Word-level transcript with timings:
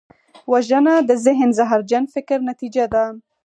وژنه 0.51 0.93
د 1.09 1.11
ذهن 1.25 1.49
زهرجن 1.59 2.03
فکر 2.13 2.37
نتیجه 2.49 2.85
ده 2.93 3.03